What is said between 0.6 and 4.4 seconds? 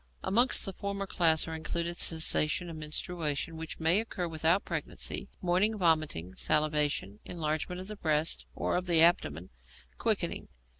the former class are included Cessation of menstruation (which may occur